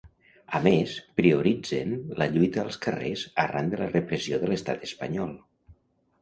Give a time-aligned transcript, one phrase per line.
[0.59, 5.37] A més, prioritzen la lluita als carrers arran de la repressió de l'estat espanyol.